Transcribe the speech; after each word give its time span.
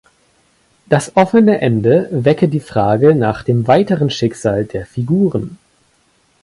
Das 0.89 1.15
offene 1.15 1.61
Ende 1.61 2.07
wecke 2.11 2.47
die 2.47 2.59
Frage 2.59 3.13
nach 3.13 3.43
dem 3.43 3.67
weiteren 3.67 4.09
Schicksal 4.09 4.65
der 4.65 4.87
Figuren. 4.87 5.59